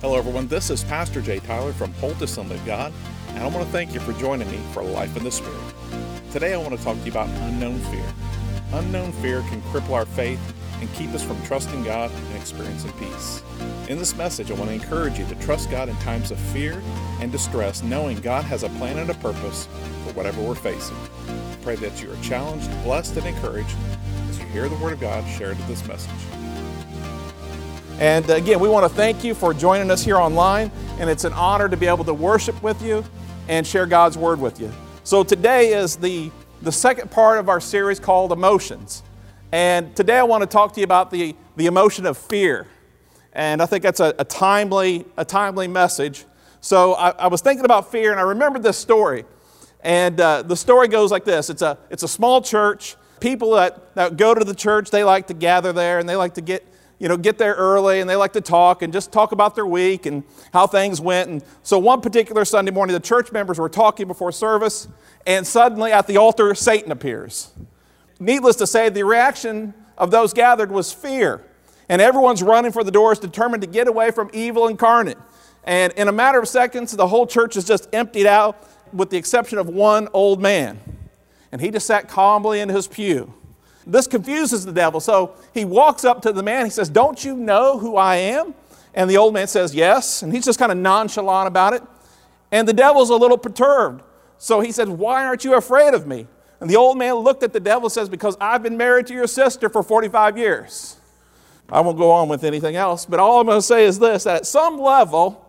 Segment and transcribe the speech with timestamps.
[0.00, 0.48] Hello, everyone.
[0.48, 2.90] This is Pastor Jay Tyler from Holt Assembly of God,
[3.28, 5.60] and I want to thank you for joining me for Life in the Spirit.
[6.32, 8.06] Today, I want to talk to you about unknown fear.
[8.72, 10.40] Unknown fear can cripple our faith
[10.80, 13.42] and keep us from trusting God and experiencing peace.
[13.90, 16.82] In this message, I want to encourage you to trust God in times of fear
[17.20, 19.66] and distress, knowing God has a plan and a purpose
[20.06, 20.96] for whatever we're facing.
[21.28, 23.76] I pray that you are challenged, blessed, and encouraged
[24.30, 26.39] as you hear the Word of God shared in this message.
[28.00, 31.34] And again, we want to thank you for joining us here online, and it's an
[31.34, 33.04] honor to be able to worship with you
[33.46, 34.72] and share God's Word with you.
[35.04, 36.30] So today is the,
[36.62, 39.02] the second part of our series called Emotions.
[39.52, 42.66] And today I want to talk to you about the, the emotion of fear.
[43.34, 46.24] And I think that's a, a timely, a timely message.
[46.62, 49.26] So I, I, was thinking about fear, and I remembered this story.
[49.80, 52.96] And uh, the story goes like this it's a, it's a small church.
[53.20, 56.32] People that, that go to the church, they like to gather there and they like
[56.34, 56.66] to get
[57.00, 59.66] you know, get there early and they like to talk and just talk about their
[59.66, 61.30] week and how things went.
[61.30, 64.86] And so one particular Sunday morning, the church members were talking before service,
[65.26, 67.52] and suddenly at the altar, Satan appears.
[68.20, 71.42] Needless to say, the reaction of those gathered was fear.
[71.88, 75.18] And everyone's running for the doors, determined to get away from evil incarnate.
[75.64, 79.16] And in a matter of seconds, the whole church is just emptied out, with the
[79.16, 80.80] exception of one old man.
[81.50, 83.32] And he just sat calmly in his pew.
[83.90, 85.00] This confuses the devil.
[85.00, 86.64] So he walks up to the man.
[86.64, 88.54] He says, Don't you know who I am?
[88.94, 90.22] And the old man says, Yes.
[90.22, 91.82] And he's just kind of nonchalant about it.
[92.52, 94.02] And the devil's a little perturbed.
[94.38, 96.26] So he says, Why aren't you afraid of me?
[96.60, 99.14] And the old man looked at the devil and says, Because I've been married to
[99.14, 100.96] your sister for 45 years.
[101.72, 104.24] I won't go on with anything else, but all I'm going to say is this
[104.24, 105.46] that at some level,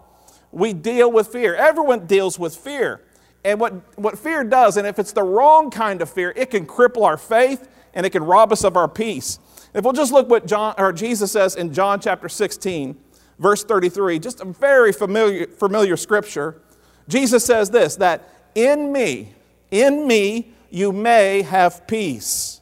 [0.51, 1.55] we deal with fear.
[1.55, 3.01] Everyone deals with fear.
[3.43, 6.65] And what, what fear does, and if it's the wrong kind of fear, it can
[6.65, 9.39] cripple our faith, and it can rob us of our peace.
[9.73, 12.97] If we'll just look what John or Jesus says in John chapter 16,
[13.39, 16.61] verse 33, just a very familiar, familiar scripture.
[17.07, 19.33] Jesus says this that in me,
[19.71, 22.61] in me you may have peace.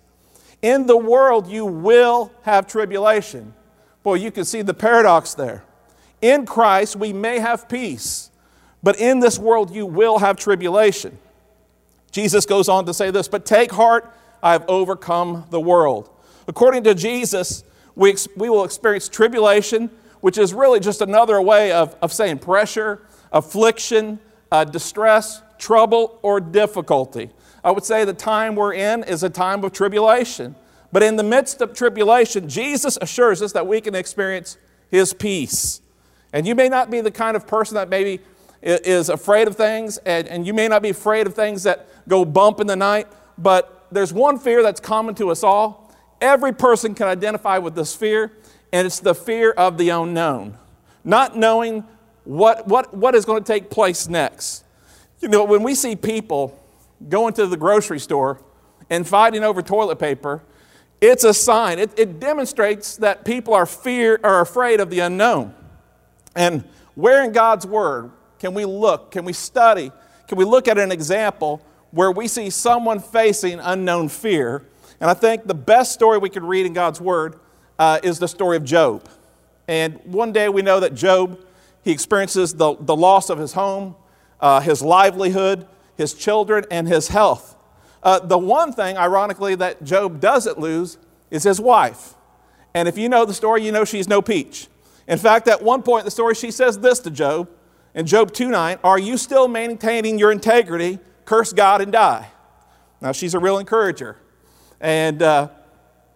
[0.62, 3.54] In the world you will have tribulation.
[4.04, 5.64] Boy, you can see the paradox there.
[6.22, 8.29] In Christ we may have peace,
[8.84, 11.18] but in this world you will have tribulation.
[12.12, 16.10] Jesus goes on to say this, but take heart, I have overcome the world.
[16.48, 17.64] According to Jesus,
[17.96, 19.90] we, ex- we will experience tribulation,
[20.22, 23.02] which is really just another way of, of saying pressure,
[23.32, 24.20] affliction,
[24.52, 27.30] uh, distress, trouble, or difficulty.
[27.64, 30.56] I would say the time we're in is a time of tribulation.
[30.92, 34.58] But in the midst of tribulation, Jesus assures us that we can experience
[34.90, 35.82] His peace.
[36.34, 38.22] And you may not be the kind of person that maybe
[38.62, 42.26] is afraid of things, and, and you may not be afraid of things that go
[42.26, 45.94] bump in the night, but there's one fear that's common to us all.
[46.22, 48.34] Every person can identify with this fear,
[48.74, 50.58] and it's the fear of the unknown,
[51.04, 51.86] not knowing
[52.26, 54.66] what, what, what is going to take place next.
[55.22, 56.60] You know, when we see people
[57.08, 58.42] going to the grocery store
[58.90, 60.42] and fighting over toilet paper,
[61.02, 61.80] it's a sign.
[61.80, 65.56] It, it demonstrates that people are fear are afraid of the unknown.
[66.36, 66.66] And
[66.96, 69.12] where in God's Word can we look?
[69.12, 69.92] Can we study?
[70.28, 71.62] Can we look at an example
[71.92, 74.64] where we see someone facing unknown fear.
[75.00, 77.40] And I think the best story we could read in God's Word
[77.78, 79.08] uh, is the story of Job.
[79.68, 81.40] And one day we know that Job,
[81.84, 83.96] he experiences the, the loss of his home,
[84.40, 87.56] uh, his livelihood, his children, and his health.
[88.02, 90.98] Uh, the one thing, ironically, that Job doesn't lose
[91.32, 92.16] is his wife.
[92.74, 94.68] And if you know the story, you know she's no peach.
[95.08, 97.50] In fact, at one point in the story, she says this to Job
[97.94, 102.28] in Job 2 9 Are you still maintaining your integrity curse God and die.
[103.02, 104.18] Now, she's a real encourager.
[104.82, 105.50] And uh,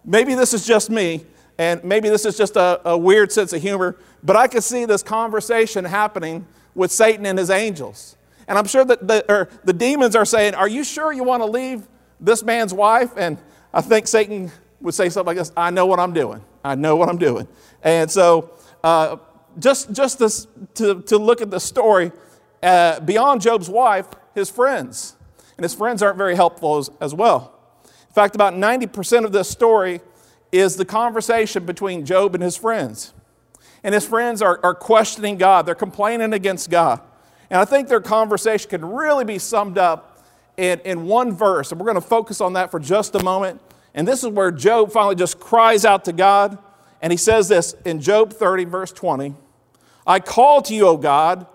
[0.03, 1.23] maybe this is just me,
[1.59, 4.85] and maybe this is just a, a weird sense of humor, but I could see
[4.85, 8.17] this conversation happening with Satan and his angels.
[8.47, 11.47] And I'm sure that the, the demons are saying, Are you sure you want to
[11.47, 11.87] leave
[12.19, 13.11] this man's wife?
[13.15, 13.37] And
[13.71, 14.51] I think Satan
[14.81, 16.43] would say something like this I know what I'm doing.
[16.65, 17.47] I know what I'm doing.
[17.83, 18.49] And so,
[18.83, 19.17] uh,
[19.59, 22.11] just, just this, to, to look at the story,
[22.61, 25.15] uh, beyond Job's wife, his friends.
[25.57, 27.59] And his friends aren't very helpful as, as well.
[28.07, 30.01] In fact, about 90% of this story
[30.51, 33.13] is the conversation between Job and his friends.
[33.83, 37.01] And his friends are, are questioning God, they're complaining against God.
[37.49, 40.23] And I think their conversation can really be summed up
[40.57, 41.71] in, in one verse.
[41.71, 43.61] And we're going to focus on that for just a moment.
[43.93, 46.57] And this is where Job finally just cries out to God.
[47.03, 49.35] And he says this in Job 30, verse 20
[50.07, 51.45] I call to you, O God,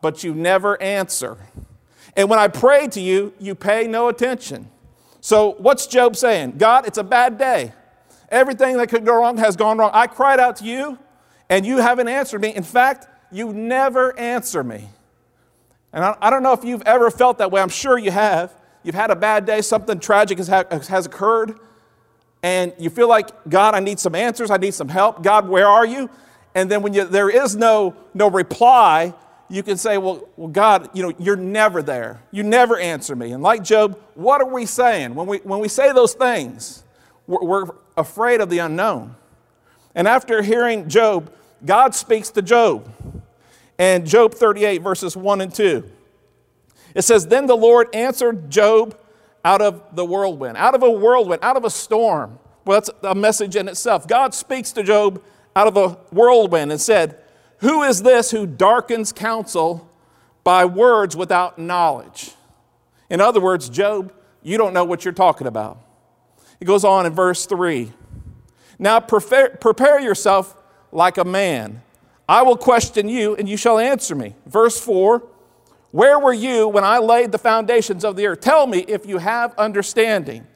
[0.00, 1.38] but you never answer.
[2.16, 4.70] And when I pray to you, you pay no attention.
[5.20, 6.54] So, what's Job saying?
[6.58, 7.72] God, it's a bad day.
[8.30, 9.90] Everything that could go wrong has gone wrong.
[9.92, 10.98] I cried out to you,
[11.48, 12.54] and you haven't answered me.
[12.54, 14.88] In fact, you never answer me.
[15.92, 17.60] And I, I don't know if you've ever felt that way.
[17.60, 18.52] I'm sure you have.
[18.82, 21.58] You've had a bad day, something tragic has, ha- has occurred,
[22.42, 25.22] and you feel like, God, I need some answers, I need some help.
[25.22, 26.08] God, where are you?
[26.54, 29.14] And then when you, there is no, no reply,
[29.48, 32.22] you can say, well, well, God, you know, you're never there.
[32.30, 33.32] You never answer me.
[33.32, 35.14] And like Job, what are we saying?
[35.14, 36.82] When we, when we say those things,
[37.26, 37.66] we're, we're
[37.96, 39.16] afraid of the unknown.
[39.94, 41.32] And after hearing Job,
[41.64, 42.88] God speaks to Job.
[43.78, 45.90] And Job 38, verses 1 and 2.
[46.94, 48.96] It says, Then the Lord answered Job
[49.44, 52.38] out of the whirlwind, out of a whirlwind, out of a storm.
[52.64, 54.06] Well, that's a message in itself.
[54.06, 55.22] God speaks to Job
[55.56, 57.18] out of a whirlwind and said,
[57.58, 59.90] Who is this who darkens counsel
[60.44, 62.32] by words without knowledge?
[63.08, 65.78] In other words, Job, you don't know what you're talking about.
[66.58, 67.92] He goes on in verse 3
[68.78, 70.56] Now prepare, prepare yourself
[70.92, 71.82] like a man.
[72.28, 74.36] I will question you, and you shall answer me.
[74.46, 75.22] Verse 4
[75.90, 78.40] where were you when I laid the foundations of the earth?
[78.40, 80.46] Tell me if you have understanding.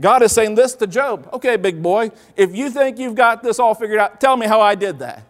[0.00, 1.28] God is saying this to Job.
[1.32, 4.60] Okay, big boy, if you think you've got this all figured out, tell me how
[4.60, 5.24] I did that.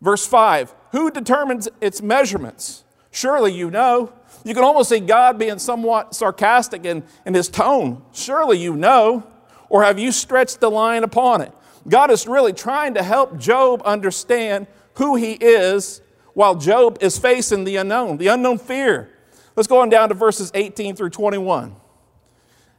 [0.00, 2.84] Verse 5 Who determines its measurements?
[3.10, 4.12] Surely you know.
[4.44, 8.02] You can almost see God being somewhat sarcastic in, in his tone.
[8.12, 9.26] Surely you know.
[9.68, 11.52] Or have you stretched the line upon it?
[11.88, 16.01] God is really trying to help Job understand who he is
[16.34, 19.10] while Job is facing the unknown, the unknown fear.
[19.54, 21.76] Let's go on down to verses 18 through 21.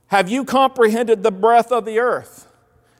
[0.07, 2.47] Have you comprehended the breadth of the earth?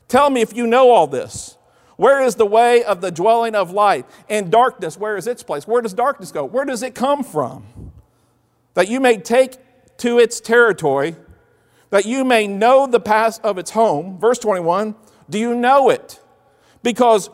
[0.07, 1.57] Tell me if you know all this.
[1.95, 4.05] Where is the way of the dwelling of light?
[4.29, 5.67] And darkness, where is its place?
[5.67, 6.43] Where does darkness go?
[6.43, 7.91] Where does it come from?
[8.73, 9.57] That you may take
[9.97, 11.15] to its territory,
[11.91, 14.19] that you may know the path of its home.
[14.19, 14.95] Verse 21
[15.29, 16.19] Do you know it?
[16.81, 17.29] Because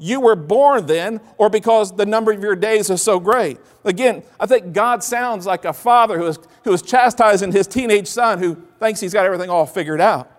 [0.00, 3.58] you were born then or because the number of your days is so great.
[3.84, 8.08] Again, I think God sounds like a father who is, who is chastising his teenage
[8.08, 10.30] son who thinks he's got everything all figured out.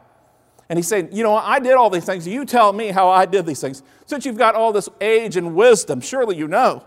[0.68, 2.28] And he's saying, You know, I did all these things.
[2.28, 3.84] You tell me how I did these things.
[4.08, 6.84] Since you've got all this age and wisdom, surely you know.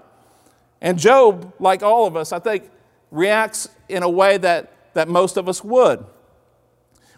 [0.81, 2.71] And Job, like all of us, I think,
[3.11, 6.05] reacts in a way that, that most of us would.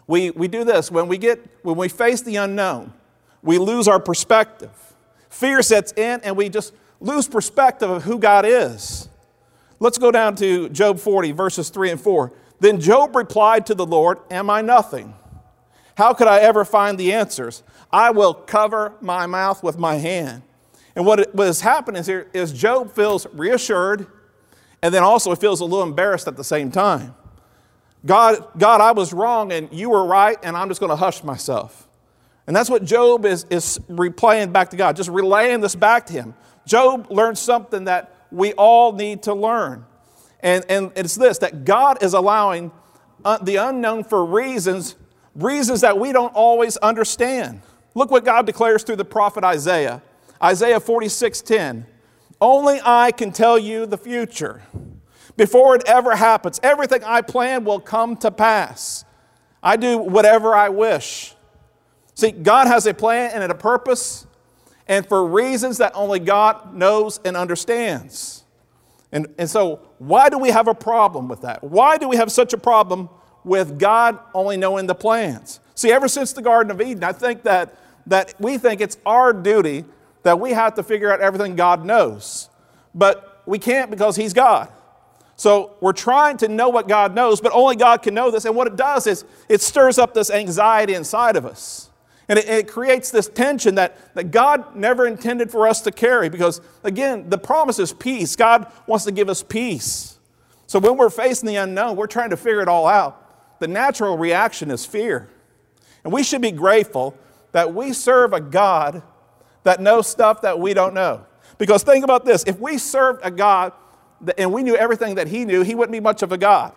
[0.05, 2.93] We, we do this when we, get, when we face the unknown,
[3.41, 4.86] we lose our perspective.
[5.37, 9.07] Fear sets in, and we just lose perspective of who God is.
[9.79, 12.33] Let's go down to Job 40, verses 3 and 4.
[12.59, 15.13] Then Job replied to the Lord, Am I nothing?
[15.95, 17.61] How could I ever find the answers?
[17.91, 20.41] I will cover my mouth with my hand.
[20.95, 24.07] And what, what is happening here is Job feels reassured,
[24.81, 27.13] and then also he feels a little embarrassed at the same time.
[28.03, 31.23] God, God, I was wrong, and you were right, and I'm just going to hush
[31.23, 31.86] myself.
[32.47, 36.13] And that's what Job is, is replaying back to God, just relaying this back to
[36.13, 36.33] him.
[36.65, 39.85] Job learned something that we all need to learn.
[40.39, 42.71] And, and it's this that God is allowing
[43.25, 44.95] uh, the unknown for reasons,
[45.35, 47.61] reasons that we don't always understand.
[47.95, 50.01] Look what God declares through the prophet Isaiah.
[50.41, 51.85] Isaiah 46 10.
[52.39, 54.61] Only I can tell you the future.
[55.35, 59.03] Before it ever happens, everything I plan will come to pass.
[59.61, 61.33] I do whatever I wish.
[62.17, 64.25] See, God has a plan and a purpose,
[64.87, 68.43] and for reasons that only God knows and understands.
[69.11, 71.63] And, and so, why do we have a problem with that?
[71.63, 73.09] Why do we have such a problem
[73.43, 75.59] with God only knowing the plans?
[75.75, 77.77] See, ever since the Garden of Eden, I think that,
[78.07, 79.85] that we think it's our duty
[80.23, 82.49] that we have to figure out everything God knows.
[82.95, 84.69] But we can't because He's God.
[85.35, 88.45] So we're trying to know what God knows, but only God can know this.
[88.45, 91.86] And what it does is it stirs up this anxiety inside of us.
[92.29, 96.27] And it, it, creates this tension that, that God never intended for us to carry
[96.27, 98.35] because, again, the promise is peace.
[98.35, 100.17] God wants to give us peace.
[100.65, 103.59] So when we're facing the unknown, we're trying to figure it all out.
[103.59, 105.29] The natural reaction is fear.
[106.03, 107.17] And we should be grateful
[107.53, 109.01] that we serve a God
[109.63, 111.25] that knows stuff that we don't know.
[111.57, 113.73] Because think about this if we served a God
[114.37, 116.73] and we knew everything that He knew, He wouldn't be much of a God.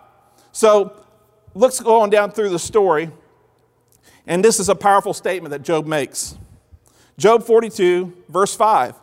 [0.52, 1.04] So
[1.54, 3.10] let's go on down through the story.
[4.26, 6.36] And this is a powerful statement that Job makes.
[7.18, 8.94] Job 42, verse 5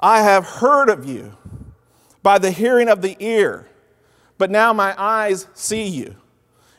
[0.00, 1.36] I have heard of you
[2.22, 3.68] by the hearing of the ear,
[4.38, 6.16] but now my eyes see you.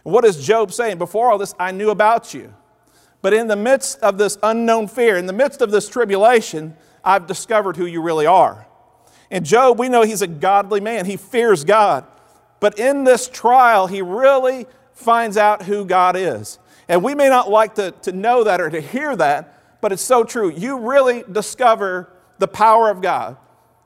[0.04, 0.98] What is Job saying?
[0.98, 2.54] Before all this, I knew about you.
[3.22, 7.28] But in the midst of this unknown fear, in the midst of this tribulation, I've
[7.28, 8.68] discovered who you really are.
[9.30, 12.06] And Job, we know he's a godly man, he fears God.
[12.60, 16.60] But in this trial, he really finds out who God is.
[16.88, 20.02] And we may not like to, to know that or to hear that, but it's
[20.02, 20.50] so true.
[20.50, 23.38] You really discover the power of God.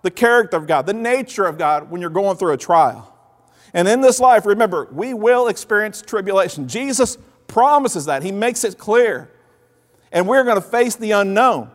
[0.01, 3.08] the character of God, the nature of God when you're going through a trial.
[3.74, 6.67] And in this life, remember, we will experience tribulation.
[6.67, 7.17] Jesus
[7.48, 9.31] promises that, He makes it clear.
[10.12, 11.72] And we're going to face the unknown.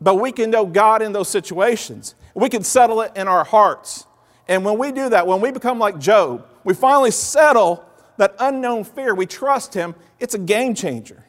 [0.00, 2.14] But we can know God in those situations.
[2.34, 4.06] We can settle it in our hearts.
[4.46, 7.84] And when we do that, when we become like Job, we finally settle
[8.16, 9.94] that unknown fear, we trust Him,
[10.24, 11.22] it's a game changer.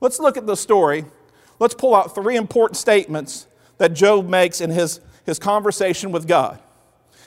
[0.00, 1.06] Let's look at the story.
[1.58, 3.46] Let's pull out three important statements
[3.78, 6.60] that Job makes in his, his conversation with God.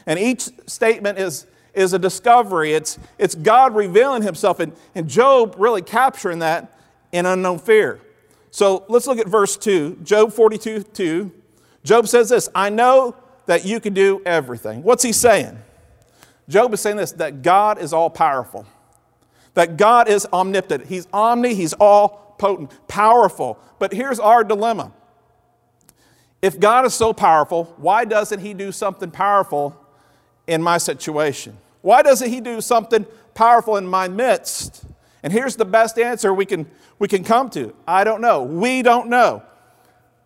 [0.05, 5.55] And each statement is, is a discovery, it's, it's God revealing Himself, and, and Job
[5.58, 6.77] really capturing that
[7.12, 8.00] in unknown fear.
[8.51, 11.31] So let's look at verse 2, Job 42 2.
[11.84, 13.15] Job says this I know
[13.48, 14.84] that you can do everything.
[14.84, 15.58] What's he saying?
[16.48, 18.65] Job is saying this that God is all powerful,
[19.53, 20.88] that God is omnipotent.
[20.88, 23.60] He's omni, he's all potent, powerful.
[23.79, 24.91] But here's our dilemma.
[26.41, 29.79] If God is so powerful, why doesn't he do something powerful
[30.48, 31.58] in my situation?
[31.81, 34.84] Why doesn't he do something powerful in my midst?
[35.24, 38.43] And here's the best answer we can, we can come to I don't know.
[38.43, 39.43] We don't know.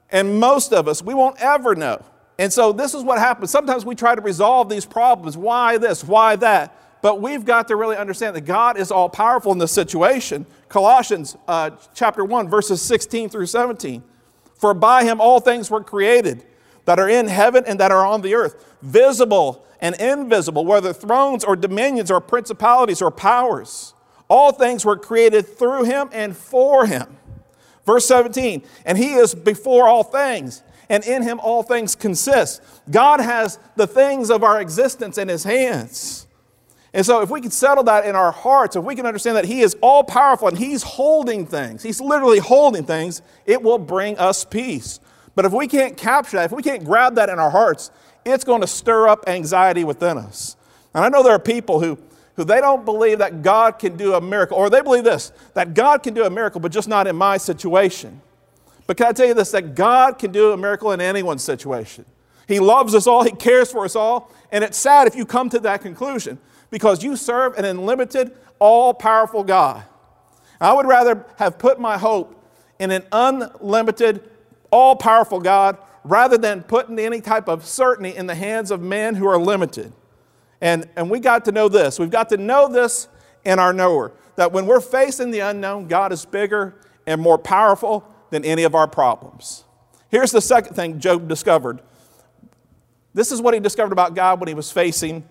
[0.10, 2.04] And most of us, we won't ever know.
[2.38, 3.52] And so this is what happens.
[3.52, 5.36] Sometimes we try to resolve these problems.
[5.36, 6.04] Why this?
[6.04, 6.76] Why that?
[7.06, 10.48] But we've got to really understand that God is all powerful in this situation.
[10.70, 14.02] Colossians uh, chapter 1, verses 16 through 17.
[14.56, 16.44] For by him all things were created
[16.86, 21.44] that are in heaven and that are on the earth, visible and invisible, whether thrones
[21.44, 23.94] or dominions or principalities or powers.
[24.28, 27.18] All things were created through him and for him.
[27.86, 32.64] Verse 17, and he is before all things, and in him all things consist.
[32.90, 36.25] God has the things of our existence in his hands.
[36.96, 39.44] And so, if we can settle that in our hearts, if we can understand that
[39.44, 44.18] he is all powerful and he's holding things, he's literally holding things, it will bring
[44.18, 45.02] us peace.
[45.36, 47.92] But if we can't capture that, if we can't grab that in our hearts,
[48.24, 50.56] it's going to stir up anxiety within us.
[50.94, 52.00] And I know there are people who
[52.38, 55.74] who they don't believe that God can do a miracle, or they believe this, that
[55.74, 58.22] God can do a miracle, but just not in my situation.
[58.88, 62.06] But can I tell you this, that God can do a miracle in anyone's situation?
[62.48, 65.50] He loves us all, He cares for us all, and it's sad if you come
[65.50, 66.40] to that conclusion
[66.76, 69.86] because you serve an unlimited, all powerful God.
[70.60, 72.38] I would rather have put my hope
[72.80, 74.30] in an unlimited,
[74.72, 79.16] all powerful God rather than putting any type of certainty in the hands of men
[79.16, 79.94] who are limited.
[80.60, 81.98] And, and we got to know this.
[81.98, 83.08] We've got to know this
[83.46, 86.76] in our knower that when we're facing the unknown, God is bigger
[87.08, 89.64] and more powerful than any of our problems.
[90.10, 91.80] Here's the second thing Job discovered.
[93.14, 95.24] This is what he discovered about God when he was facing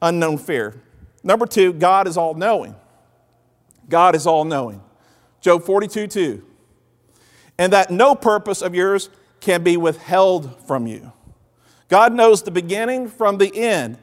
[0.00, 0.80] unknown fear.
[1.22, 2.74] Number two, God is all knowing.
[3.88, 4.82] God is all knowing.
[5.40, 6.44] Job 42 2.
[7.58, 9.10] And that no purpose of yours
[9.40, 11.12] can be withheld from you.
[11.88, 13.98] God knows the beginning from the end.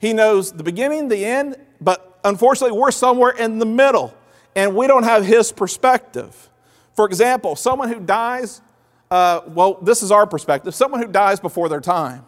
[0.00, 4.14] He knows the beginning, the end, but unfortunately, we're somewhere in the middle
[4.56, 6.50] and we don't have His perspective.
[6.94, 8.62] For example, someone who dies,
[9.10, 12.24] uh, well, this is our perspective, someone who dies before their time.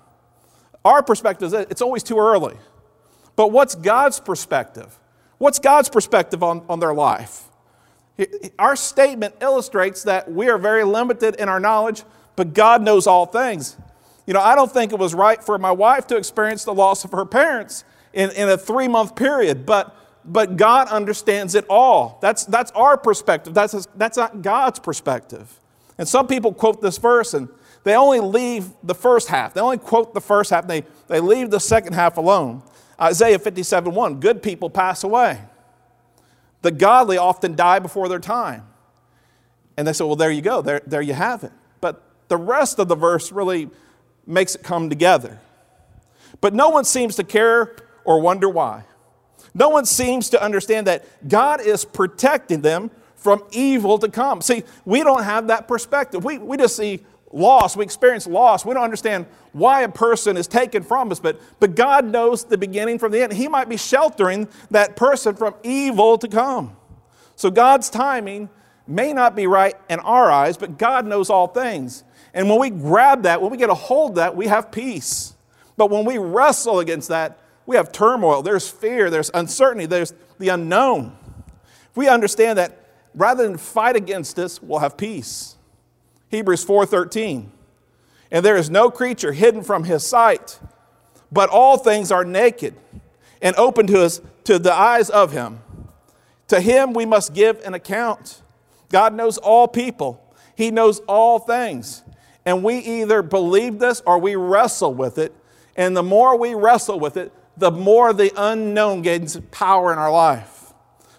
[0.85, 2.57] Our perspective is it's always too early.
[3.37, 4.99] But what's God's perspective?
[5.39, 7.45] What's God's perspective on, on their life?
[8.59, 12.03] Our statement illustrates that we are very limited in our knowledge,
[12.35, 13.77] but God knows all things.
[14.27, 17.05] You know, I don't think it was right for my wife to experience the loss
[17.05, 22.19] of her parents in, in a three month period, but, but God understands it all.
[22.23, 25.61] That's, that's our perspective, that's, that's not God's perspective.
[25.99, 27.49] And some people quote this verse and
[27.85, 29.55] they only leave the first half.
[29.55, 32.63] They only quote the first half, they, they leave the second half alone.
[33.01, 35.41] Isaiah 57 1 Good people pass away,
[36.63, 38.67] the godly often die before their time.
[39.77, 41.53] And they say, well, there you go, there, there you have it.
[41.81, 43.69] But the rest of the verse really
[44.27, 45.39] makes it come together.
[46.41, 48.85] But no one seems to care or wonder why.
[49.55, 54.41] No one seems to understand that God is protecting them from evil to come.
[54.41, 56.25] See, we don't have that perspective.
[56.25, 58.65] We, we just see loss, we experience loss.
[58.65, 62.59] We don't understand why a person is taken from us, but, but God knows the
[62.59, 63.33] beginning from the end.
[63.33, 66.77] He might be sheltering that person from evil to come.
[67.35, 68.49] So God's timing
[68.87, 72.05] may not be right in our eyes, but God knows all things.
[72.33, 75.35] And when we grab that, when we get a hold of that, we have peace.
[75.77, 78.43] But when we wrestle against that, we have turmoil.
[78.43, 81.17] There's fear, there's uncertainty, there's the unknown.
[81.91, 82.79] If we understand that
[83.15, 85.56] rather than fight against this, we'll have peace.
[86.29, 87.53] Hebrews 4:13.
[88.31, 90.59] And there is no creature hidden from his sight,
[91.31, 92.75] but all things are naked
[93.41, 95.61] and open to us to the eyes of him.
[96.49, 98.43] To him we must give an account.
[98.89, 100.23] God knows all people.
[100.55, 102.03] He knows all things.
[102.45, 105.35] And we either believe this or we wrestle with it.
[105.77, 110.13] And the more we wrestle with it, the more the unknown gains power in our
[110.13, 110.73] life.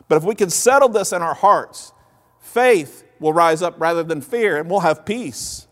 [0.07, 1.91] But if we can settle this in our hearts,
[2.39, 5.67] faith will rise up rather than fear, and we'll have peace.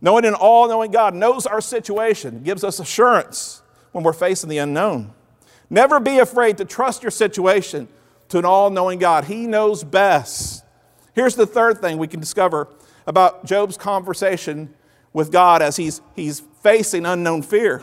[0.00, 3.62] Knowing an all knowing God knows our situation, gives us assurance
[3.92, 5.12] when we're facing the unknown.
[5.70, 7.88] Never be afraid to trust your situation
[8.28, 9.24] to an all knowing God.
[9.24, 10.64] He knows best.
[11.14, 12.68] Here's the third thing we can discover
[13.06, 14.74] about Job's conversation
[15.12, 17.82] with God as he's, he's facing unknown fear.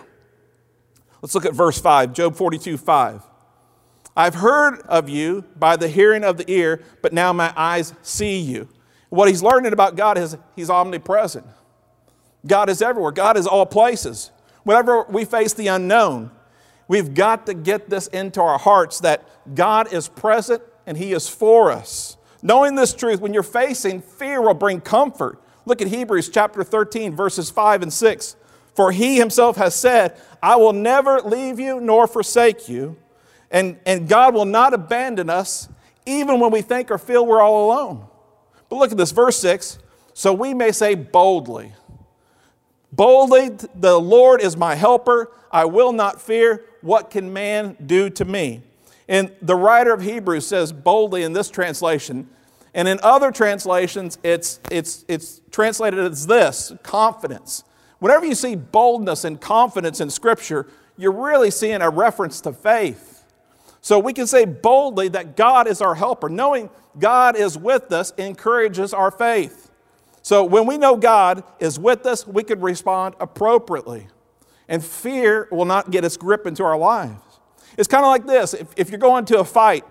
[1.21, 3.23] Let's look at verse 5, Job 42 5.
[4.15, 8.37] I've heard of you by the hearing of the ear, but now my eyes see
[8.37, 8.69] you.
[9.15, 11.45] What he's learning about God is he's omnipresent.
[12.45, 14.31] God is everywhere, God is all places.
[14.63, 16.31] Whenever we face the unknown,
[16.87, 21.29] we've got to get this into our hearts that God is present and he is
[21.29, 22.17] for us.
[22.41, 25.41] Knowing this truth, when you're facing fear, will bring comfort.
[25.65, 28.35] Look at Hebrews chapter 13, verses 5 and 6.
[28.75, 32.97] For he himself has said, I will never leave you nor forsake you.
[33.49, 35.69] And, and God will not abandon us
[36.05, 38.07] even when we think or feel we're all alone.
[38.75, 39.79] But look at this, verse 6.
[40.13, 41.71] So we may say boldly,
[42.91, 45.31] Boldly, the Lord is my helper.
[45.49, 46.65] I will not fear.
[46.81, 48.63] What can man do to me?
[49.07, 52.29] And the writer of Hebrews says boldly in this translation.
[52.73, 57.63] And in other translations, it's, it's, it's translated as this confidence.
[57.99, 60.67] Whenever you see boldness and confidence in Scripture,
[60.97, 63.14] you're really seeing a reference to faith.
[63.85, 66.27] So we can say boldly that God is our helper.
[66.27, 69.69] Knowing God is with us encourages our faith.
[70.23, 74.07] So when we know God is with us, we can respond appropriately.
[74.67, 77.21] And fear will not get its grip into our lives.
[77.77, 79.85] It's kind of like this if, if you're going to a fight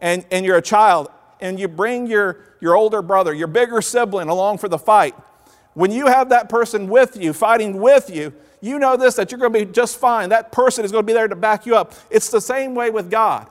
[0.00, 1.08] and, and you're a child
[1.40, 5.14] and you bring your, your older brother, your bigger sibling along for the fight,
[5.72, 9.40] when you have that person with you, fighting with you, you know this that you're
[9.40, 10.28] going to be just fine.
[10.28, 11.94] That person is going to be there to back you up.
[12.10, 13.48] It's the same way with God.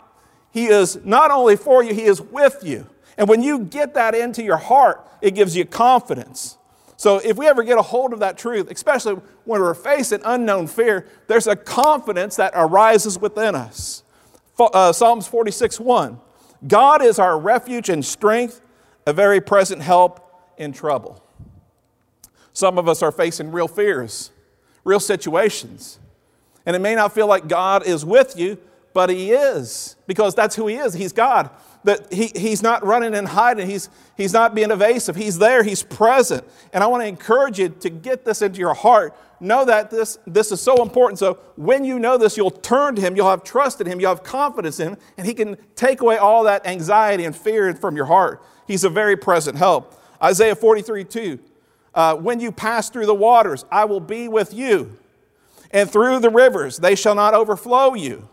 [0.51, 2.87] He is not only for you, He is with you.
[3.17, 6.57] And when you get that into your heart, it gives you confidence.
[6.95, 10.67] So if we ever get a hold of that truth, especially when we're facing unknown
[10.67, 14.03] fear, there's a confidence that arises within us.
[14.59, 16.19] Uh, Psalms 46 1.
[16.67, 18.61] God is our refuge and strength,
[19.05, 21.23] a very present help in trouble.
[22.51, 24.31] Some of us are facing real fears,
[24.89, 25.99] real situations.
[26.65, 28.57] And it may not feel like God is with you,
[28.93, 30.93] but He is, because that's who He is.
[30.93, 31.49] He's God.
[31.85, 35.15] That he, he's not running and hiding, he's, he's not being evasive.
[35.15, 36.43] He's there, He's present.
[36.73, 39.15] And I want to encourage you to get this into your heart.
[39.39, 41.19] Know that this, this is so important.
[41.19, 44.13] So when you know this, you'll turn to Him, you'll have trust in Him, you'll
[44.13, 47.95] have confidence in Him, and He can take away all that anxiety and fear from
[47.95, 48.43] your heart.
[48.67, 49.95] He's a very present help.
[50.21, 51.39] Isaiah 43 2.
[51.99, 54.97] Uh, when you pass through the waters, I will be with you.
[55.71, 58.29] And through the rivers, they shall not overflow you.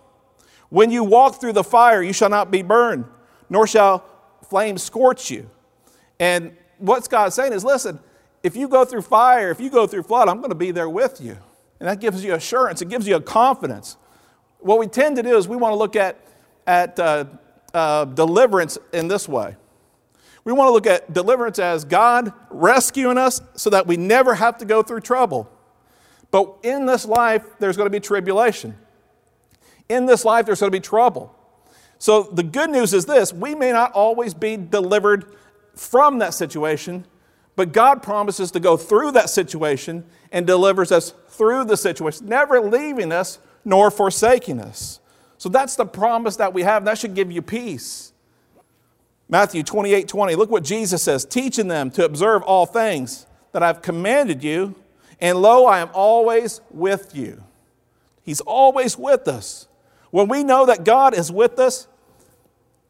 [0.69, 3.07] When you walk through the fire, you shall not be burned,
[3.51, 4.05] nor shall
[4.49, 5.51] flames scorch you.
[6.21, 7.99] And what's God saying is listen,
[8.45, 10.89] if you go through fire, if you go through flood, I'm going to be there
[10.89, 11.37] with you.
[11.81, 13.97] And that gives you assurance, it gives you a confidence.
[14.61, 16.21] What we tend to do is we want to look at,
[16.69, 17.25] at uh,
[17.75, 19.57] uh, deliverance in this way.
[20.47, 24.59] We want to look at deliverance as God rescuing us so that we never have
[24.59, 25.51] to go through trouble.
[26.31, 28.77] But in this life, there's going to be tribulation.
[29.89, 31.35] In this life, there's going to be trouble.
[31.99, 35.35] So the good news is this we may not always be delivered
[35.75, 37.07] from that situation,
[37.57, 42.61] but God promises to go through that situation and delivers us through the situation, never
[42.61, 45.01] leaving us nor forsaking us.
[45.39, 46.85] So that's the promise that we have.
[46.85, 48.13] That should give you peace.
[49.29, 50.35] Matthew 28 20.
[50.37, 54.75] Look what Jesus says teaching them to observe all things that I've commanded you,
[55.21, 57.43] and lo, I am always with you.
[58.23, 59.67] He's always with us.
[60.11, 61.89] When we know that God is with us,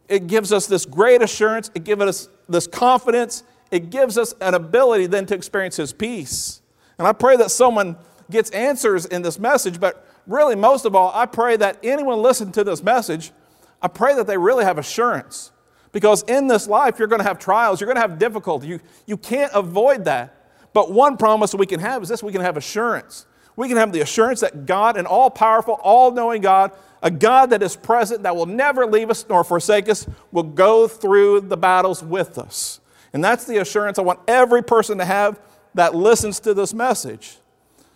[0.09, 4.55] it gives us this great assurance, it gives us this confidence, it gives us an
[4.55, 6.61] ability then to experience His peace.
[6.99, 7.97] And I pray that someone
[8.31, 12.53] gets answers in this message, but really, most of all, I pray that anyone listening
[12.53, 13.33] to this message,
[13.81, 15.53] I pray that they really have assurance
[15.97, 18.67] because in this life, you're going to have trials, you're going to have difficulty.
[18.67, 20.35] You, you can't avoid that.
[20.75, 23.25] But one promise we can have is this we can have assurance.
[23.57, 27.49] We can have the assurance that God, an all powerful, all knowing God, a God
[27.49, 31.57] that is present, that will never leave us nor forsake us, will go through the
[31.57, 32.79] battles with us.
[33.15, 35.41] And that's the assurance I want every person to have
[35.73, 37.39] that listens to this message.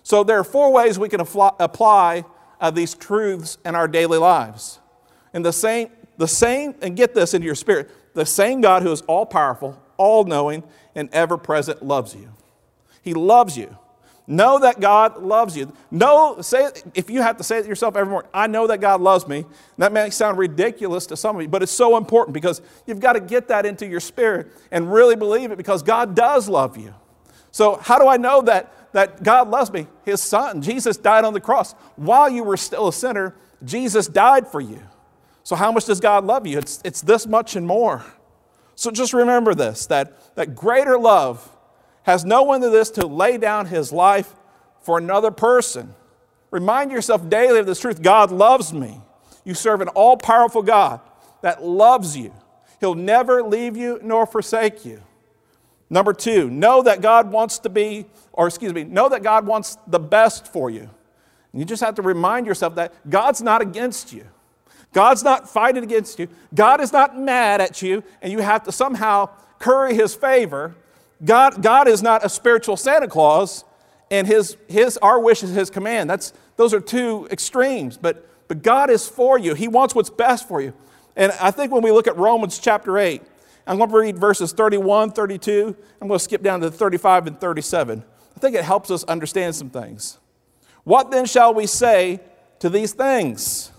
[0.04, 2.24] So there are four ways we can apply
[2.62, 4.78] uh, these truths in our daily lives.
[5.34, 8.92] And the same, the same, and get this into your spirit, the same God who
[8.92, 10.62] is all powerful, all knowing,
[10.94, 12.28] and ever present loves you.
[13.00, 13.74] He loves you.
[14.26, 15.72] Know that God loves you.
[15.90, 19.00] Know, say if you have to say it yourself every morning, I know that God
[19.00, 19.46] loves me.
[19.78, 23.14] That may sound ridiculous to some of you, but it's so important because you've got
[23.14, 26.94] to get that into your spirit and really believe it because God does love you.
[27.50, 29.86] So, how do I know that, that God loves me?
[30.04, 31.72] His son, Jesus, died on the cross.
[31.96, 34.82] While you were still a sinner, Jesus died for you.
[35.42, 36.58] So, how much does God love you?
[36.58, 38.04] It's, it's this much and more.
[38.74, 41.48] So, just remember this that, that greater love
[42.02, 44.34] has no one to this to lay down his life
[44.82, 45.94] for another person.
[46.50, 49.00] Remind yourself daily of this truth God loves me.
[49.44, 51.00] You serve an all powerful God
[51.42, 52.34] that loves you.
[52.80, 55.02] He'll never leave you nor forsake you.
[55.88, 59.76] Number two, know that God wants to be, or excuse me, know that God wants
[59.86, 60.88] the best for you.
[61.52, 64.26] And you just have to remind yourself that God's not against you.
[64.92, 66.28] God's not fighting against you.
[66.54, 70.74] God is not mad at you, and you have to somehow curry his favor
[71.24, 73.64] God, God is not a spiritual Santa Claus,
[74.10, 76.08] and his, his, our wish is his command.
[76.08, 79.54] That's, those are two extremes, but, but God is for you.
[79.54, 80.72] He wants what's best for you.
[81.16, 83.22] And I think when we look at Romans chapter 8,
[83.66, 85.76] I'm going to read verses 31, 32.
[86.00, 88.02] I'm going to skip down to 35 and 37.
[88.36, 90.18] I think it helps us understand some things.
[90.84, 92.20] What then shall we say
[92.60, 93.70] to these things?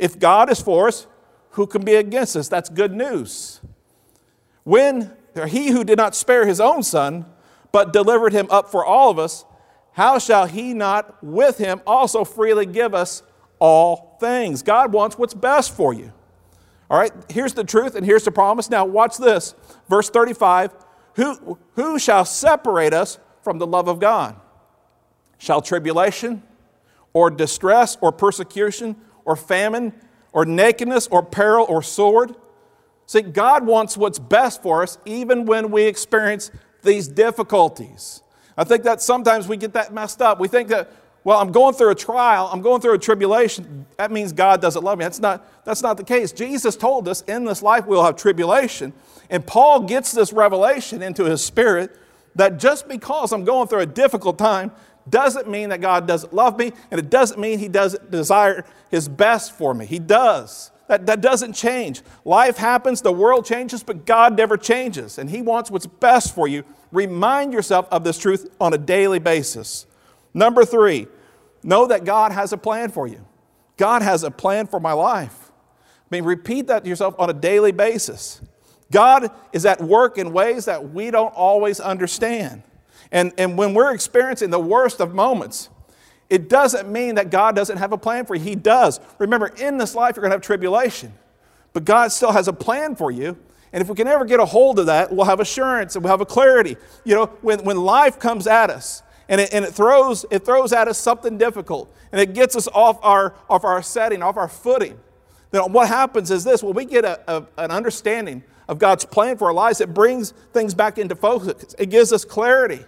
[0.00, 1.06] If God is for us,
[1.50, 2.48] who can be against us?
[2.48, 3.60] That's good news.
[4.64, 5.12] When
[5.46, 7.26] he who did not spare his own son,
[7.70, 9.44] but delivered him up for all of us,
[9.92, 13.22] how shall he not with him also freely give us
[13.58, 14.62] all things?
[14.62, 16.12] God wants what's best for you.
[16.88, 18.70] All right, here's the truth and here's the promise.
[18.70, 19.54] Now, watch this.
[19.88, 20.72] Verse 35
[21.16, 24.34] Who, who shall separate us from the love of God?
[25.36, 26.42] Shall tribulation,
[27.12, 28.96] or distress, or persecution,
[29.30, 29.92] or famine,
[30.32, 32.34] or nakedness, or peril, or sword?
[33.06, 36.50] See, God wants what's best for us even when we experience
[36.82, 38.22] these difficulties.
[38.56, 40.40] I think that sometimes we get that messed up.
[40.40, 40.90] We think that,
[41.22, 43.86] well, I'm going through a trial, I'm going through a tribulation.
[43.98, 45.04] That means God doesn't love me.
[45.04, 46.32] That's not, that's not the case.
[46.32, 48.92] Jesus told us in this life we'll have tribulation.
[49.28, 51.96] And Paul gets this revelation into his spirit
[52.34, 54.72] that just because I'm going through a difficult time
[55.10, 59.08] doesn't mean that God doesn't love me, and it doesn't mean he doesn't desire his
[59.08, 59.86] best for me.
[59.86, 60.70] He does.
[60.90, 62.02] That, that doesn't change.
[62.24, 66.48] Life happens, the world changes, but God never changes, and He wants what's best for
[66.48, 66.64] you.
[66.90, 69.86] Remind yourself of this truth on a daily basis.
[70.34, 71.06] Number three,
[71.62, 73.24] know that God has a plan for you.
[73.76, 75.52] God has a plan for my life.
[76.10, 78.40] I mean, repeat that to yourself on a daily basis.
[78.90, 82.64] God is at work in ways that we don't always understand.
[83.12, 85.68] And, and when we're experiencing the worst of moments,
[86.28, 88.42] it doesn't mean that God doesn't have a plan for you.
[88.42, 89.00] He does.
[89.18, 91.12] Remember, in this life, you're going to have tribulation,
[91.72, 93.36] but God still has a plan for you.
[93.72, 96.12] And if we can ever get a hold of that, we'll have assurance and we'll
[96.12, 96.76] have a clarity.
[97.04, 100.72] You know, when, when life comes at us and it, and it, throws, it throws
[100.72, 104.48] at us something difficult and it gets us off our, off our setting, off our
[104.48, 104.98] footing,
[105.52, 109.36] then what happens is this when we get a, a, an understanding of God's plan
[109.36, 112.84] for our lives, it brings things back into focus, it gives us clarity.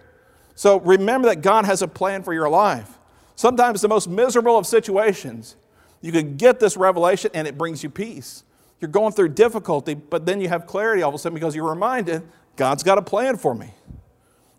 [0.54, 2.98] So remember that God has a plan for your life.
[3.36, 5.56] Sometimes the most miserable of situations,
[6.00, 8.44] you can get this revelation and it brings you peace.
[8.80, 11.68] You're going through difficulty, but then you have clarity all of a sudden because you're
[11.68, 12.22] reminded
[12.56, 13.72] God's got a plan for me.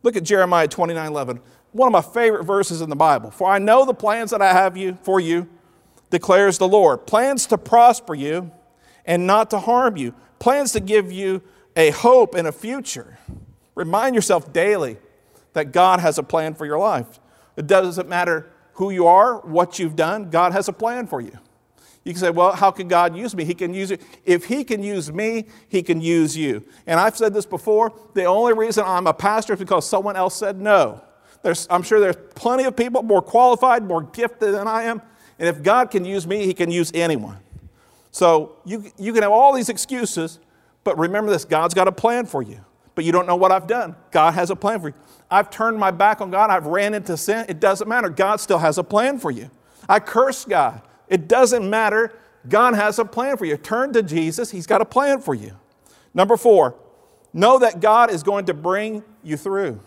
[0.01, 1.39] Look at Jeremiah 29 11,
[1.71, 3.31] one of my favorite verses in the Bible.
[3.31, 5.47] For I know the plans that I have you, for you,
[6.09, 8.51] declares the Lord plans to prosper you
[9.05, 11.41] and not to harm you, plans to give you
[11.75, 13.17] a hope and a future.
[13.75, 14.97] Remind yourself daily
[15.53, 17.19] that God has a plan for your life.
[17.55, 21.37] It doesn't matter who you are, what you've done, God has a plan for you.
[22.03, 23.45] You can say, well, how can God use me?
[23.45, 24.01] He can use it.
[24.25, 26.63] If He can use me, He can use you.
[26.85, 30.35] And I've said this before the only reason I'm a pastor is because someone else
[30.35, 31.01] said no.
[31.43, 35.01] There's, I'm sure there's plenty of people more qualified, more gifted than I am.
[35.39, 37.37] And if God can use me, He can use anyone.
[38.11, 40.39] So you, you can have all these excuses,
[40.83, 42.59] but remember this God's got a plan for you.
[42.95, 43.95] But you don't know what I've done.
[44.11, 44.95] God has a plan for you.
[45.31, 48.09] I've turned my back on God, I've ran into sin, it doesn't matter.
[48.09, 49.49] God still has a plan for you.
[49.89, 52.13] I curse God, it doesn't matter.
[52.47, 53.55] God has a plan for you.
[53.55, 55.53] Turn to Jesus, He's got a plan for you.
[56.13, 56.75] Number four,
[57.33, 59.79] know that God is going to bring you through.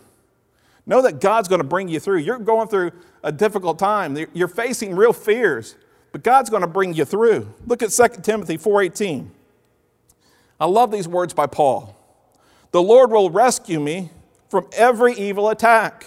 [0.85, 2.19] Know that God's going to bring you through.
[2.19, 2.91] You're going through
[3.21, 4.17] a difficult time.
[4.33, 5.75] You're facing real fears,
[6.13, 7.53] but God's going to bring you through.
[7.65, 9.29] Look at 2 Timothy 4:18.
[10.59, 11.96] I love these words by Paul.
[12.77, 14.11] The Lord will rescue me
[14.49, 16.05] from every evil attack.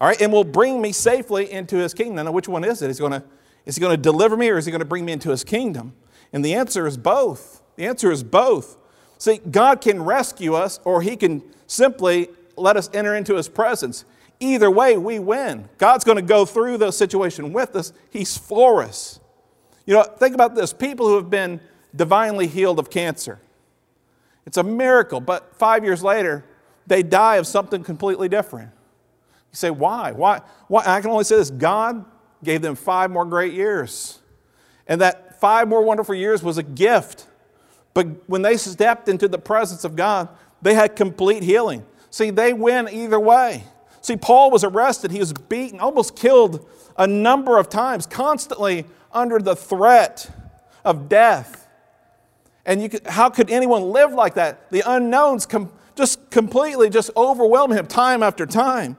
[0.00, 2.24] All right, and will bring me safely into his kingdom.
[2.24, 2.88] Now, which one is it?
[2.88, 3.22] Is he going to,
[3.66, 5.44] is he going to deliver me or is he going to bring me into his
[5.44, 5.92] kingdom?
[6.32, 7.62] And the answer is both.
[7.76, 8.78] The answer is both.
[9.18, 14.06] See, God can rescue us or he can simply let us enter into his presence.
[14.40, 15.68] either way, we win.
[15.76, 19.20] God's going to go through the situation with us, He's for us.
[19.84, 21.60] You know, think about this people who have been
[21.94, 23.40] divinely healed of cancer.
[24.46, 26.44] It's a miracle, but five years later,
[26.86, 28.70] they die of something completely different.
[29.52, 30.12] You say, why?
[30.12, 30.40] Why?
[30.68, 30.82] why?
[30.86, 32.04] I can only say this God
[32.42, 34.18] gave them five more great years.
[34.86, 37.26] And that five more wonderful years was a gift.
[37.94, 40.28] But when they stepped into the presence of God,
[40.62, 41.84] they had complete healing.
[42.10, 43.64] See, they win either way.
[44.02, 49.38] See, Paul was arrested, he was beaten, almost killed a number of times, constantly under
[49.38, 50.30] the threat
[50.84, 51.59] of death.
[52.66, 54.70] And you could, how could anyone live like that?
[54.70, 58.96] The unknowns com- just completely just overwhelm him time after time.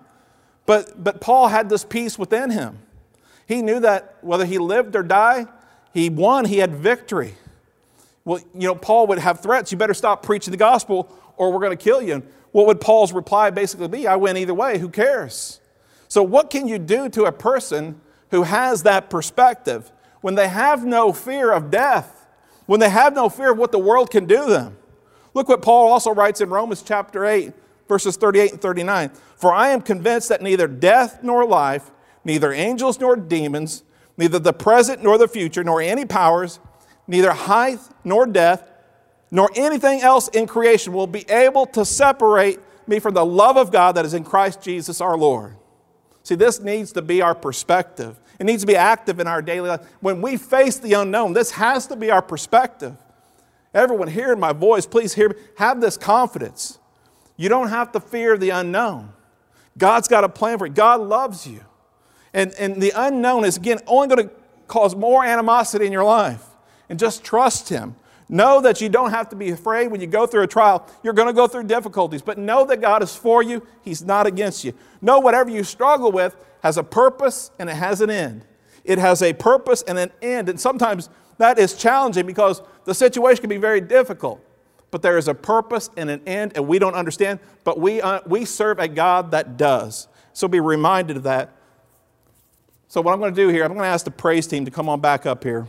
[0.66, 2.80] But, but Paul had this peace within him.
[3.48, 5.48] He knew that whether he lived or died,
[5.94, 7.36] he won, he had victory.
[8.24, 11.60] Well, you know, Paul would have threats you better stop preaching the gospel or we're
[11.60, 12.24] going to kill you.
[12.52, 14.08] what would Paul's reply basically be?
[14.08, 15.60] I win either way, who cares?
[16.08, 20.86] So, what can you do to a person who has that perspective when they have
[20.86, 22.21] no fear of death,
[22.72, 24.78] when they have no fear of what the world can do them?
[25.34, 27.52] Look what Paul also writes in Romans chapter 8,
[27.90, 29.10] verses 38 and 39.
[29.36, 31.92] For I am convinced that neither death nor life,
[32.24, 33.84] neither angels nor demons,
[34.16, 36.62] neither the present nor the future, nor any powers,
[37.08, 38.72] neither height nor depth,
[39.32, 42.58] nor anything else in creation will be able to separate
[42.88, 45.58] me from the love of God that is in Christ Jesus our Lord.
[46.24, 48.18] See, this needs to be our perspective.
[48.42, 49.82] It needs to be active in our daily life.
[50.00, 52.98] When we face the unknown, this has to be our perspective.
[53.72, 55.36] Everyone hearing my voice, please hear me.
[55.60, 56.80] Have this confidence.
[57.38, 59.14] You don't have to fear the unknown.
[59.78, 60.74] God's got a plan for you.
[60.74, 61.64] God loves you.
[62.34, 64.34] And, and the unknown is, again, only going to
[64.66, 66.44] cause more animosity in your life.
[66.90, 67.96] And just trust Him.
[68.28, 70.88] Know that you don't have to be afraid when you go through a trial.
[71.04, 73.68] You're going to go through difficulties, but know that God is for you.
[73.84, 74.74] He's not against you.
[75.00, 78.46] Know whatever you struggle with has a purpose and it has an end.
[78.84, 80.50] It has a purpose and an end.
[80.50, 84.44] And sometimes that is challenging because the situation can be very difficult.
[84.90, 88.20] But there is a purpose and an end, and we don't understand, but we, uh,
[88.26, 90.08] we serve a God that does.
[90.34, 91.56] So be reminded of that.
[92.90, 94.72] So, what I'm going to do here, I'm going to ask the praise team to
[94.72, 95.66] come on back up here.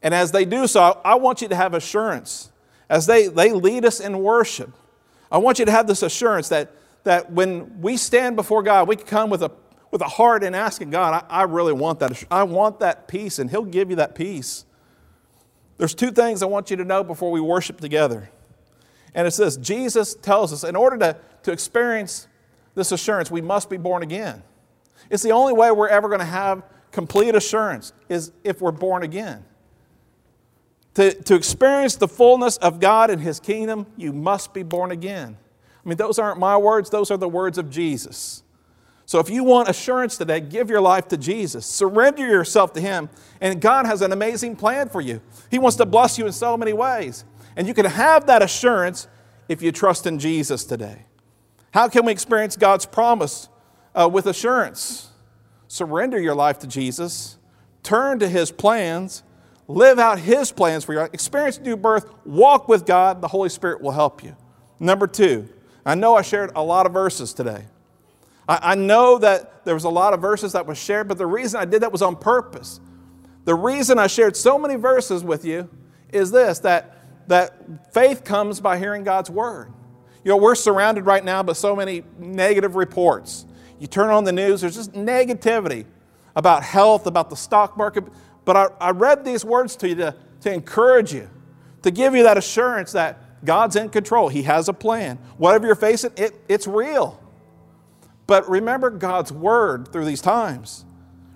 [0.00, 2.52] And as they do so, I want you to have assurance.
[2.88, 4.70] As they, they lead us in worship,
[5.30, 8.94] I want you to have this assurance that, that when we stand before God, we
[8.94, 9.50] can come with a,
[9.90, 12.24] with a heart and asking God, I, I really want that.
[12.30, 14.64] I want that peace, and He'll give you that peace.
[15.78, 18.30] There's two things I want you to know before we worship together.
[19.14, 22.28] And it says, Jesus tells us in order to, to experience
[22.74, 24.42] this assurance, we must be born again.
[25.08, 29.02] It's the only way we're ever going to have complete assurance is if we're born
[29.02, 29.44] again.
[30.94, 35.36] To, to experience the fullness of God and His kingdom, you must be born again.
[35.84, 38.42] I mean, those aren't my words, those are the words of Jesus.
[39.10, 41.66] So if you want assurance today, give your life to Jesus.
[41.66, 43.08] Surrender yourself to Him.
[43.40, 45.20] And God has an amazing plan for you.
[45.50, 47.24] He wants to bless you in so many ways.
[47.56, 49.08] And you can have that assurance
[49.48, 51.06] if you trust in Jesus today.
[51.72, 53.48] How can we experience God's promise
[53.96, 55.08] uh, with assurance?
[55.66, 57.36] Surrender your life to Jesus,
[57.82, 59.24] turn to His plans,
[59.66, 63.22] live out His plans for you, experience new birth, walk with God.
[63.22, 64.36] The Holy Spirit will help you.
[64.78, 65.48] Number two,
[65.84, 67.64] I know I shared a lot of verses today.
[68.50, 71.26] I, I know that there was a lot of verses that was shared, but the
[71.26, 72.80] reason I did that was on purpose.
[73.44, 75.70] The reason I shared so many verses with you
[76.12, 79.72] is this that, that faith comes by hearing God's word.
[80.24, 83.46] You know, we're surrounded right now by so many negative reports.
[83.78, 85.86] You turn on the news, there's just negativity
[86.34, 88.04] about health, about the stock market.
[88.44, 91.30] But I, I read these words to you to, to encourage you,
[91.82, 94.28] to give you that assurance that God's in control.
[94.28, 95.16] He has a plan.
[95.38, 97.18] Whatever you're facing, it, it's real.
[98.30, 100.84] But remember God's word through these times.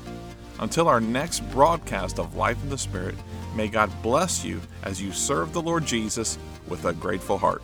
[0.59, 3.15] Until our next broadcast of Life in the Spirit,
[3.55, 6.37] may God bless you as you serve the Lord Jesus
[6.67, 7.61] with a grateful heart.